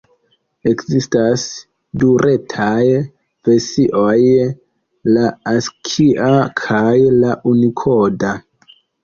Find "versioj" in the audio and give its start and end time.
3.49-4.17